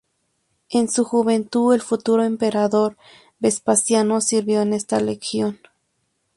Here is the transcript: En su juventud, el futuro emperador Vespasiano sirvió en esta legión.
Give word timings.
En 0.71 0.89
su 0.89 1.03
juventud, 1.03 1.75
el 1.75 1.81
futuro 1.83 2.23
emperador 2.23 2.97
Vespasiano 3.37 4.19
sirvió 4.19 4.63
en 4.63 4.73
esta 4.73 4.99
legión. 4.99 5.59